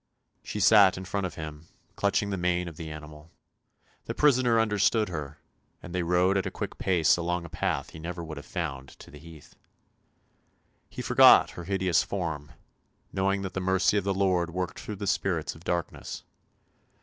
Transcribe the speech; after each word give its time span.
She 0.41 0.59
sat 0.59 0.97
in 0.97 1.05
front 1.05 1.27
of 1.27 1.35
him, 1.35 1.67
clutching 1.95 2.31
the 2.31 2.35
mane 2.35 2.67
of 2.67 2.75
the 2.75 2.89
animal. 2.89 3.29
The 4.05 4.15
prisoner 4.15 4.57
under 4.59 4.79
stood 4.79 5.09
her, 5.09 5.37
and 5.83 5.93
they 5.93 6.01
rode 6.01 6.37
at 6.37 6.47
a 6.47 6.49
quick 6.49 6.79
pace 6.79 7.17
along 7.17 7.45
a 7.45 7.49
path 7.49 7.91
he 7.91 7.99
never 7.99 8.23
would 8.23 8.37
have 8.37 8.45
found 8.47 8.89
to 8.97 9.11
the 9.11 9.19
heath. 9.19 9.53
He 10.89 11.03
forgot 11.03 11.51
her 11.51 11.65
hideous 11.65 12.01
form, 12.01 12.51
knowing 13.13 13.43
that 13.43 13.53
the 13.53 13.61
mercy 13.61 13.95
of 13.95 14.03
the 14.03 14.15
Lord 14.15 14.49
worked 14.49 14.79
through 14.79 14.95
the 14.95 15.05
spirits 15.05 15.53
of 15.53 15.63
darkness. 15.63 16.23